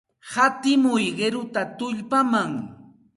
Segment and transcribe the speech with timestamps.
[0.33, 2.51] Hatimuy qiruta tullpaman.